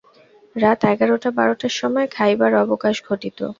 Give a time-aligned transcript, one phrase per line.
[0.55, 3.39] রাত এগারোটা বারোটার সময় খাইবার অবকাশ ঘটিত।